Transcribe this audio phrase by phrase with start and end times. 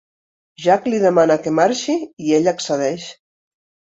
[0.63, 1.95] Jack li demana que marxi
[2.29, 3.07] i ella accedeix.